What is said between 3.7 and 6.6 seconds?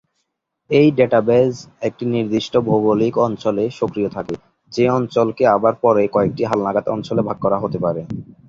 সক্রিয় থাকে, যে অঞ্চলকে আবার পরে কয়েকটি